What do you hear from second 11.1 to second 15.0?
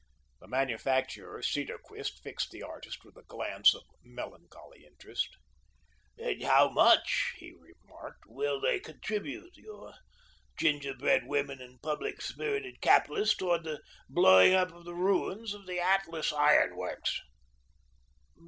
women and public spirited capitalists, towards the blowing up of the